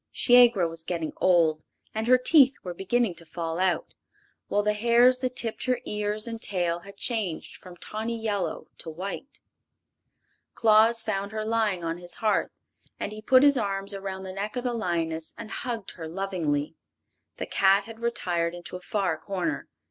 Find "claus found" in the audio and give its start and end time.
10.55-11.31